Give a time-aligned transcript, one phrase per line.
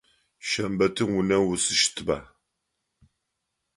[0.47, 2.17] Шэмбэтым унэм уисыщтыба?